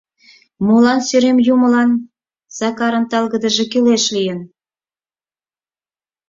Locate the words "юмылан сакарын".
1.53-3.05